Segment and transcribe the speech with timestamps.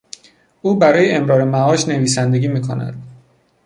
[0.61, 3.03] او برای امرار معاش نویسندگی میکند.